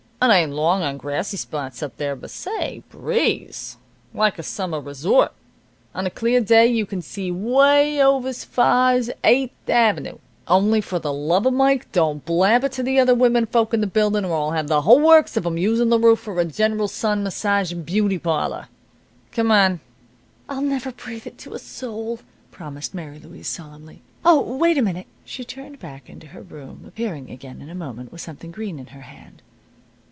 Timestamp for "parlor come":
18.19-19.49